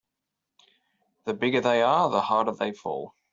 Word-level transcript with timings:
The 1.25 1.35
bigger 1.35 1.61
they 1.61 1.83
are 1.83 2.09
the 2.09 2.21
harder 2.21 2.53
they 2.53 2.71
fall. 2.73 3.15